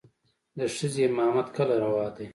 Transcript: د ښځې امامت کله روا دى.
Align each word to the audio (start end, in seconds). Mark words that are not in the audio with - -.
د 0.57 0.59
ښځې 0.75 1.01
امامت 1.09 1.47
کله 1.57 1.75
روا 1.83 2.07
دى. 2.15 2.27